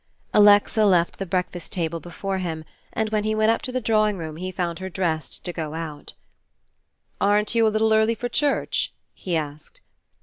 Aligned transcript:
Alexa 0.33 0.83
left 0.83 1.19
the 1.19 1.27
breakfast 1.27 1.71
table 1.73 1.99
before 1.99 2.39
him 2.39 2.65
and 2.91 3.09
when 3.11 3.23
he 3.23 3.35
went 3.35 3.51
up 3.51 3.61
to 3.61 3.71
the 3.71 3.79
drawing 3.79 4.17
room 4.17 4.37
he 4.37 4.51
found 4.51 4.79
her 4.79 4.89
dressed 4.89 5.43
to 5.43 5.53
go 5.53 5.75
out. 5.75 6.15
"Aren't 7.21 7.53
you 7.53 7.67
a 7.67 7.69
little 7.69 7.93
early 7.93 8.15
for 8.15 8.27
church?" 8.27 8.95
he 9.13 9.35
asked. 9.37 9.81